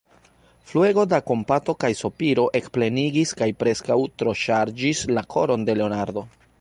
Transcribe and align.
Fluego 0.69 1.03
da 1.09 1.17
kompato 1.27 1.75
kaj 1.83 1.91
sopiro 1.99 2.45
ekplenigis 2.61 3.35
kaj 3.43 3.49
preskaŭ 3.61 3.99
troŝarĝis 4.23 5.05
la 5.17 5.29
koron 5.37 5.69
de 5.69 5.77
Leonardo. 5.83 6.27